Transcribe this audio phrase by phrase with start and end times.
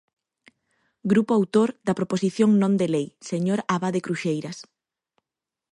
[1.11, 4.57] Grupo autor da proposición non de lei, señor Abade Cruxeiras.